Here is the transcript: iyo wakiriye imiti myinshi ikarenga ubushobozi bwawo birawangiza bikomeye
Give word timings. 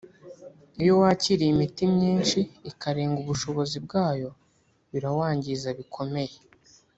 iyo 0.81 0.93
wakiriye 1.01 1.51
imiti 1.53 1.83
myinshi 1.95 2.39
ikarenga 2.71 3.17
ubushobozi 3.23 3.77
bwawo 3.85 4.29
birawangiza 4.91 5.69
bikomeye 5.79 6.35